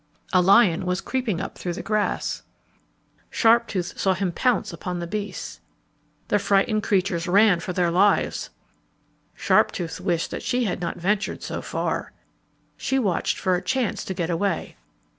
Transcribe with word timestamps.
A 0.33 0.41
lion 0.41 0.87
was 0.87 0.99
creeping 0.99 1.39
up 1.39 1.55
through 1.59 1.73
the 1.73 1.83
grass. 1.83 2.41
Sharptooth 3.29 3.99
saw 3.99 4.15
him 4.15 4.31
pounce 4.31 4.73
upon 4.73 4.97
the 4.97 5.05
beasts. 5.05 5.59
The 6.29 6.39
frightened 6.39 6.81
creatures 6.81 7.27
ran 7.27 7.59
for 7.59 7.71
their 7.71 7.91
lives. 7.91 8.49
Sharptooth 9.35 9.99
wished 10.01 10.31
that 10.31 10.41
she 10.41 10.63
had 10.63 10.81
not 10.81 10.97
ventured 10.97 11.43
so 11.43 11.61
far. 11.61 12.13
She 12.77 12.97
watched 12.97 13.37
for 13.37 13.53
a 13.53 13.61
chance 13.61 14.03
to 14.05 14.15
get 14.15 14.31
away. 14.31 14.75